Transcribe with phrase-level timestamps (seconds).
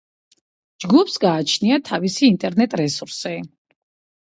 [0.85, 3.37] ჯგუფს გააჩნია თავისი ინტერნეტ რესურსი.